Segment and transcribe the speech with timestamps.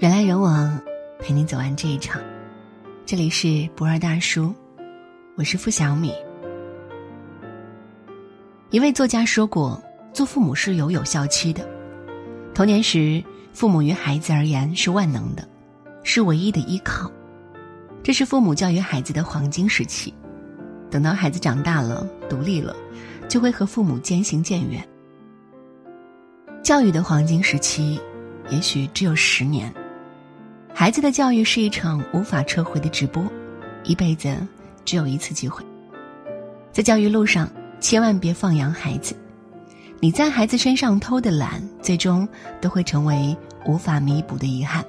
[0.00, 0.80] 人来人往，
[1.18, 2.22] 陪你走完这一场。
[3.04, 4.50] 这里是不二大叔，
[5.36, 6.10] 我是付小米。
[8.70, 9.78] 一位作家说过
[10.14, 11.68] ：“做父母是有有效期的。
[12.54, 13.22] 童年时，
[13.52, 15.46] 父母于孩子而言是万能的，
[16.02, 17.12] 是唯一的依靠，
[18.02, 20.14] 这是父母教育孩子的黄金时期。
[20.90, 22.74] 等到孩子长大了、独立了，
[23.28, 24.82] 就会和父母渐行渐远。
[26.62, 28.00] 教育的黄金时期，
[28.48, 29.70] 也许只有十年。”
[30.80, 33.22] 孩子的教育是一场无法撤回的直播，
[33.84, 34.34] 一辈子
[34.82, 35.62] 只有一次机会。
[36.72, 39.14] 在教育路上，千万别放羊孩子。
[40.00, 42.26] 你在孩子身上偷的懒，最终
[42.62, 44.82] 都会成为无法弥补的遗憾。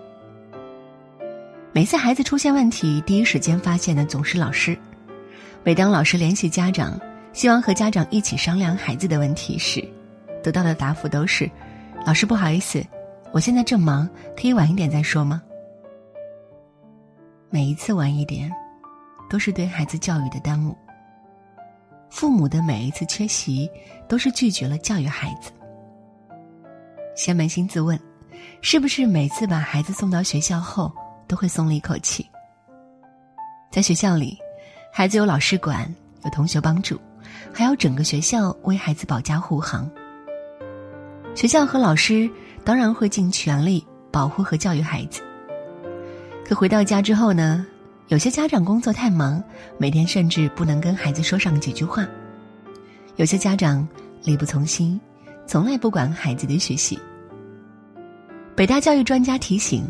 [1.74, 4.78] 每次孩子出现问题，第一时间发现的总是老师。
[5.62, 6.98] 每当老师联系家长，
[7.34, 9.86] 希望和家长一起商量孩子的问题时，
[10.42, 11.52] 得到的答复都是
[12.08, 12.82] ：“老师不好意思，
[13.34, 15.42] 我现在正忙，可以晚一点再说吗？”
[17.54, 18.50] 每一次晚一点，
[19.30, 20.74] 都是对孩子教育的耽误。
[22.10, 23.70] 父母的每一次缺席，
[24.08, 25.52] 都是拒绝了教育孩子。
[27.14, 28.00] 先扪心自问，
[28.62, 30.90] 是不是每次把孩子送到学校后，
[31.28, 32.26] 都会松了一口气？
[33.70, 34.38] 在学校里，
[34.90, 36.98] 孩子有老师管，有同学帮助，
[37.54, 39.92] 还有整个学校为孩子保驾护航。
[41.36, 42.30] 学校和老师
[42.64, 45.22] 当然会尽全力保护和教育孩子。
[46.52, 47.66] 可回到家之后呢，
[48.10, 49.42] 有些家长工作太忙，
[49.78, 52.04] 每天甚至不能跟孩子说上几句话；
[53.16, 53.88] 有些家长
[54.26, 55.00] 力不从心，
[55.48, 57.00] 从来不管孩子的学习。
[58.54, 59.86] 北大教育专家提醒：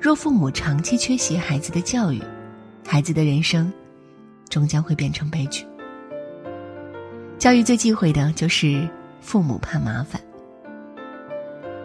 [0.00, 2.22] 若父母长期缺席孩子的教育，
[2.86, 3.70] 孩子的人生
[4.48, 5.66] 终将会变成悲剧。
[7.36, 8.88] 教育最忌讳的就是
[9.20, 10.18] 父母怕麻烦。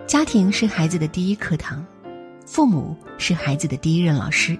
[0.07, 1.85] 家庭是孩子的第一课堂。
[2.45, 4.57] 父母是孩子的第一任老师，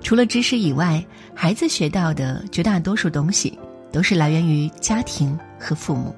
[0.00, 3.58] 除了知识以外，孩子学到的绝大多数东西
[3.90, 6.14] 都是来源于家庭和父母。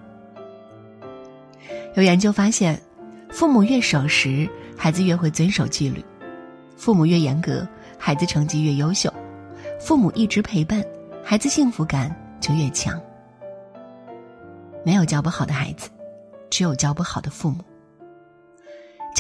[1.95, 2.81] 有研究发现，
[3.31, 6.01] 父母越守时，孩子越会遵守纪律；
[6.77, 7.67] 父母越严格，
[7.99, 9.11] 孩子成绩越优秀；
[9.81, 10.85] 父母一直陪伴，
[11.25, 13.01] 孩子幸福感就越强。
[14.85, 15.89] 没有教不好的孩子，
[16.51, 17.63] 只有教不好的父母。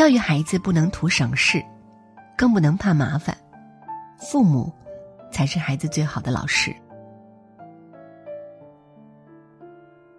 [0.00, 1.62] 教育孩子不能图省事，
[2.34, 3.37] 更不能怕麻烦。
[4.16, 4.72] 父母
[5.31, 6.75] 才是孩子最好的老师。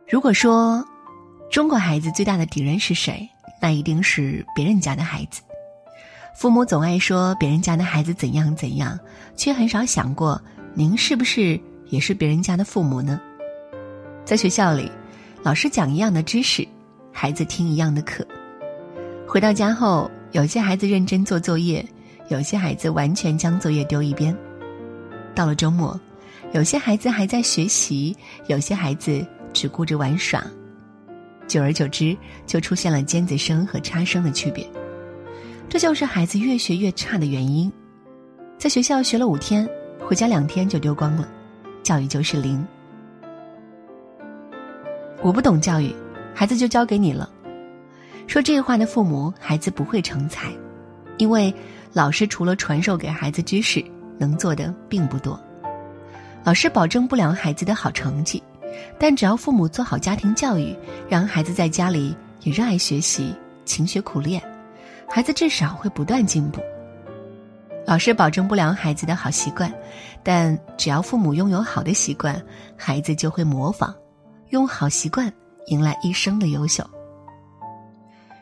[0.08, 0.86] 如果说
[1.50, 3.28] 中国孩子最大的敌人是谁，
[3.60, 5.42] 那一定是别人家的孩子。
[6.36, 9.00] 父母总爱说别人家的孩子怎样怎样，
[9.36, 10.40] 却很少想过
[10.76, 13.20] 您是不是也是别人家的父母呢？
[14.26, 14.92] 在学校里，
[15.42, 16.68] 老师讲一样的知识，
[17.12, 18.24] 孩子听一样的课。
[19.32, 21.86] 回到家后，有些孩子认真做作业，
[22.28, 24.38] 有些孩子完全将作业丢一边。
[25.34, 25.98] 到了周末，
[26.52, 28.14] 有些孩子还在学习，
[28.48, 30.44] 有些孩子只顾着玩耍。
[31.48, 32.14] 久而久之，
[32.46, 34.70] 就出现了尖子生和差生的区别。
[35.70, 37.72] 这就是孩子越学越差的原因。
[38.58, 39.66] 在学校学了五天，
[39.98, 41.26] 回家两天就丢光了，
[41.84, 42.62] 教育就是零。
[45.22, 45.96] 我不懂教育，
[46.36, 47.30] 孩子就交给你了。
[48.28, 50.52] 说这话的父母，孩子不会成才，
[51.18, 51.54] 因为
[51.94, 53.84] 老师除了传授给孩子知识，
[54.18, 55.40] 能做的并不多。
[56.44, 58.42] 老师保证不了孩子的好成绩，
[58.98, 60.76] 但只要父母做好家庭教育，
[61.10, 64.42] 让孩子在家里也热爱学习、勤学苦练，
[65.10, 66.62] 孩子至少会不断进步。
[67.86, 69.72] 老师保证不了孩子的好习惯，
[70.24, 72.42] 但只要父母拥有好的习惯，
[72.78, 73.94] 孩子就会模仿，
[74.50, 75.32] 用好习惯
[75.66, 76.88] 迎来一生的优秀。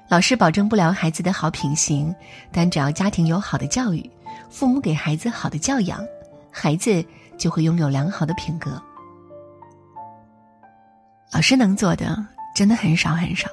[0.09, 2.13] 老师保证不了孩子的好品行，
[2.51, 4.09] 但只要家庭有好的教育，
[4.49, 6.03] 父母给孩子好的教养，
[6.51, 7.05] 孩子
[7.37, 8.81] 就会拥有良好的品格。
[11.31, 12.17] 老师能做的
[12.55, 13.47] 真的很少很少，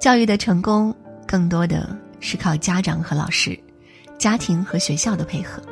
[0.00, 0.94] 教育的成功
[1.26, 3.58] 更多的是靠家长和老师、
[4.18, 5.62] 家庭和学校的配合。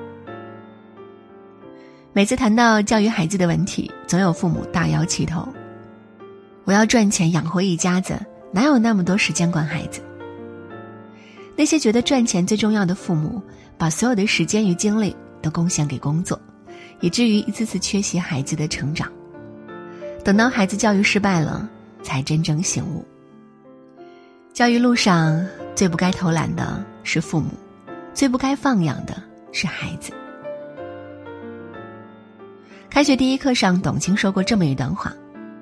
[2.13, 5.49] 每次谈到教育孩子的问题，总有父母大摇其头
[6.65, 8.15] ：“我要赚钱养活一家子。”
[8.53, 10.01] 哪有那么多时间管孩子？
[11.57, 13.41] 那些觉得赚钱最重要的父母，
[13.77, 16.41] 把所有的时间与精力都贡献给工作，
[17.01, 19.11] 以至于一次次缺席孩子的成长。
[20.25, 21.69] 等到孩子教育失败了，
[22.03, 23.05] 才真正醒悟。
[24.53, 27.51] 教育路上最不该偷懒的是父母，
[28.13, 30.13] 最不该放养的是孩子。
[32.89, 35.15] 开学第一课上，董卿说过这么一段话：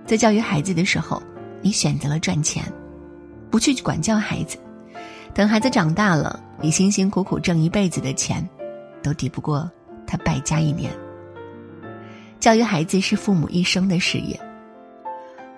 [0.06, 1.23] 在教育孩子的时候。
[1.61, 2.65] 你选择了赚钱，
[3.51, 4.59] 不去管教孩子，
[5.35, 8.47] 等孩子长大了，你辛辛苦苦挣一辈子的钱，
[9.03, 9.71] 都抵不过
[10.07, 10.91] 他败家一年。
[12.41, 14.39] 教育孩子是父母一生的事业，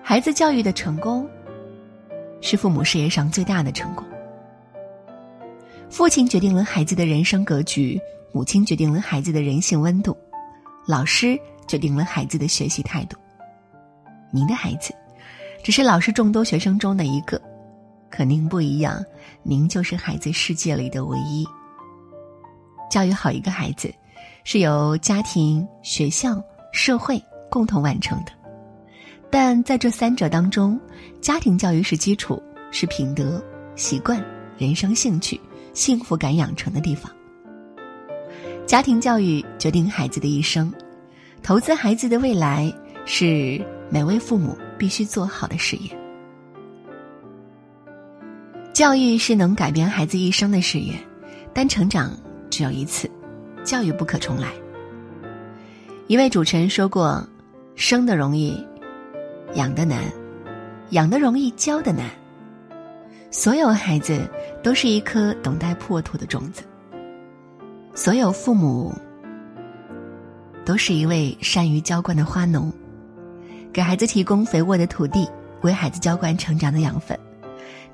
[0.01, 1.29] 孩子教育的成功，
[2.41, 4.03] 是父母事业上最大的成功。
[5.89, 7.99] 父亲决定了孩子的人生格局，
[8.31, 10.17] 母亲决定了孩子的人性温度，
[10.87, 11.37] 老师
[11.67, 13.17] 决定了孩子的学习态度。
[14.31, 14.93] 您的孩子，
[15.63, 17.39] 只是老师众多学生中的一个，
[18.09, 19.03] 可您不一样，
[19.43, 21.45] 您就是孩子世界里的唯一。
[22.89, 23.93] 教育好一个孩子，
[24.43, 26.41] 是由家庭、学校、
[26.73, 28.31] 社会共同完成的。
[29.29, 30.79] 但在这三者当中，
[31.21, 32.41] 家庭教育是基础，
[32.71, 33.41] 是品德、
[33.75, 34.23] 习惯、
[34.57, 35.39] 人生兴趣、
[35.73, 37.11] 幸福感养成的地方。
[38.65, 40.73] 家庭教育决定孩子的一生，
[41.43, 42.73] 投资孩子的未来
[43.05, 43.63] 是。
[43.93, 45.95] 每位父母必须做好的事业。
[48.73, 50.95] 教育是能改变孩子一生的事业，
[51.53, 52.17] 但成长
[52.49, 53.07] 只有一次，
[53.63, 54.47] 教育不可重来。
[56.07, 57.23] 一位主持人说过
[57.77, 58.59] ：“生的容易，
[59.53, 59.99] 养的难；
[60.89, 62.09] 养的容易，教的难。”
[63.29, 64.27] 所有孩子
[64.63, 66.63] 都是一颗等待破土的种子，
[67.93, 68.91] 所有父母
[70.65, 72.73] 都是一位善于浇灌的花农。
[73.73, 75.29] 给孩子提供肥沃的土地，
[75.61, 77.17] 为孩子浇灌成长的养分，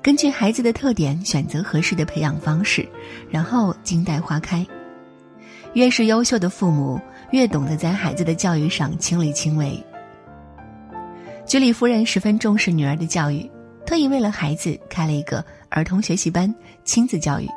[0.02, 2.88] 根据孩子的特点选择合适的培养方式，
[3.30, 4.66] 然后静待花开。
[5.74, 9.80] 越是优秀的父母，越懂得在孩子的教育上亲力亲为。
[11.46, 13.48] 居里夫人十分重视女儿的教育，
[13.86, 16.52] 特意为了孩子开了一个儿童学习班，
[16.84, 17.48] 亲子教育。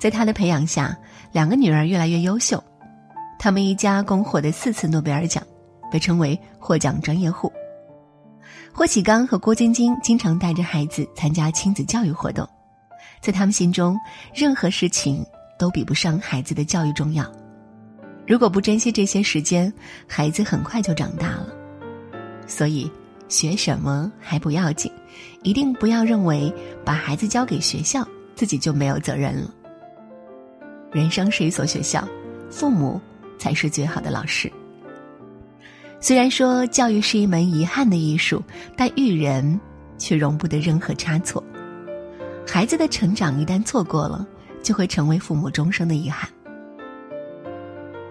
[0.00, 0.96] 在她的培养下，
[1.32, 2.62] 两个女儿越来越优秀，
[3.38, 5.42] 他们一家共获得四次诺贝尔奖。
[5.90, 7.52] 被称为获奖专业户。
[8.72, 12.48] 霍启刚和郭晶晶经常带着孩子参加亲子教育活动，
[13.20, 13.98] 在他们心中，
[14.34, 15.24] 任何事情
[15.58, 17.30] 都比不上孩子的教育重要。
[18.26, 19.72] 如果不珍惜这些时间，
[20.06, 21.48] 孩子很快就长大了。
[22.46, 22.90] 所以，
[23.28, 24.92] 学什么还不要紧，
[25.42, 26.52] 一定不要认为
[26.84, 28.06] 把孩子交给学校，
[28.36, 29.52] 自己就没有责任了。
[30.92, 32.06] 人生是一所学校，
[32.50, 33.00] 父母
[33.38, 34.50] 才是最好的老师。
[36.00, 38.42] 虽然说教育是一门遗憾的艺术，
[38.76, 39.60] 但育人
[39.98, 41.42] 却容不得任何差错。
[42.46, 44.26] 孩子的成长一旦错过了，
[44.62, 46.30] 就会成为父母终生的遗憾。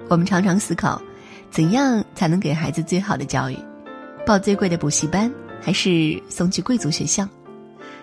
[0.09, 1.01] 我们常常思考，
[1.49, 3.57] 怎样才能给孩子最好的教育？
[4.25, 5.31] 报最贵的补习班，
[5.61, 7.27] 还是送去贵族学校？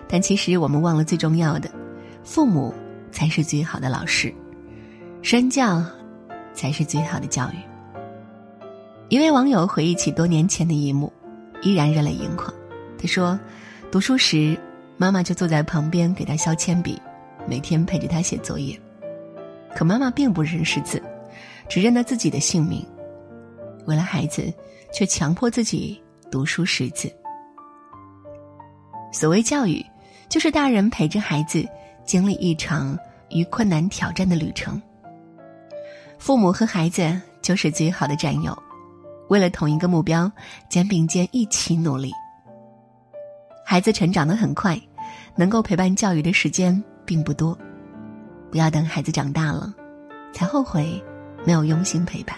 [0.07, 1.69] 但其实我们忘了最重要的，
[2.23, 2.73] 父母
[3.11, 4.33] 才是最好的老师，
[5.21, 5.83] 身教
[6.53, 7.74] 才是最好的教育。
[9.07, 11.13] 一位网友回忆起多年前的一幕，
[11.61, 12.51] 依然热泪盈眶。
[12.97, 13.39] 他说
[13.91, 14.57] ：“读书时，
[14.97, 16.99] 妈妈就坐在旁边给他削铅笔，
[17.47, 18.79] 每天陪着他写作业。
[19.75, 20.99] 可妈妈并不认识字，
[21.69, 22.83] 只认得自己的姓名。
[23.85, 24.51] 为了孩子，
[24.91, 27.07] 却强迫自己读书识字。
[29.11, 29.85] 所谓教育，
[30.29, 31.63] 就是大人陪着孩子
[32.03, 32.97] 经历一场
[33.29, 34.81] 与困难挑战的旅程。
[36.17, 38.57] 父母和孩子就是最好的战友。”
[39.27, 40.31] 为了同一个目标，
[40.69, 42.11] 肩并肩一起努力。
[43.65, 44.79] 孩子成长的很快，
[45.35, 47.57] 能够陪伴教育的时间并不多。
[48.51, 49.73] 不要等孩子长大了，
[50.31, 51.03] 才后悔
[51.43, 52.37] 没有用心陪伴。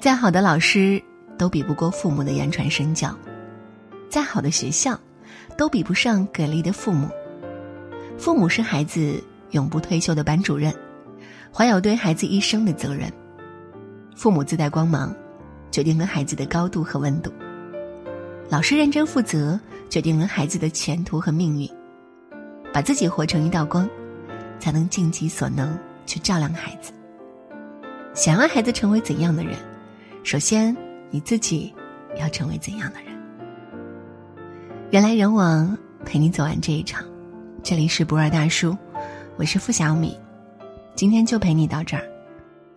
[0.00, 1.02] 再好的老师
[1.38, 3.16] 都比不过父母的言传身教，
[4.10, 4.98] 再好的学校
[5.56, 7.08] 都比不上给力的父母。
[8.18, 10.74] 父母是孩子永不退休的班主任，
[11.52, 13.10] 怀有对孩子一生的责任。
[14.16, 15.14] 父母自带光芒。
[15.74, 17.32] 决定了孩子的高度和温度。
[18.48, 19.58] 老师认真负责，
[19.90, 21.68] 决定了孩子的前途和命运。
[22.72, 23.90] 把自己活成一道光，
[24.60, 25.76] 才能尽己所能
[26.06, 26.92] 去照亮孩子。
[28.14, 29.56] 想让孩子成为怎样的人，
[30.22, 30.76] 首先
[31.10, 31.74] 你自己
[32.20, 33.12] 要成为怎样的人。
[34.92, 37.04] 人来人往，陪你走完这一场。
[37.64, 38.78] 这里是不二大叔，
[39.36, 40.16] 我是付小米，
[40.94, 42.04] 今天就陪你到这儿，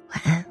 [0.09, 0.43] 晚安。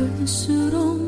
[0.00, 0.99] 볼수록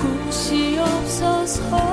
[0.00, 1.87] 곳이 없어서